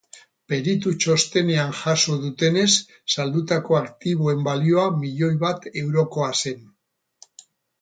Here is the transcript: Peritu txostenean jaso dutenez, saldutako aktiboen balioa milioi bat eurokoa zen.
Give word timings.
Peritu 0.51 0.93
txostenean 1.03 1.75
jaso 1.79 2.15
dutenez, 2.23 2.71
saldutako 3.17 3.77
aktiboen 3.83 4.43
balioa 4.51 4.87
milioi 5.05 5.33
bat 5.45 5.69
eurokoa 5.85 6.35
zen. 6.41 6.69